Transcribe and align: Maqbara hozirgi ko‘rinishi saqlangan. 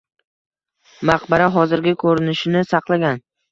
Maqbara 1.09 1.51
hozirgi 1.59 1.95
ko‘rinishi 2.07 2.65
saqlangan. 2.73 3.25